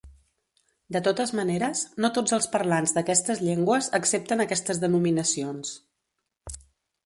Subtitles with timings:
[0.95, 5.79] De totes maneres, no tots els parlants d'aquestes llengües accepten aquestes denominacions.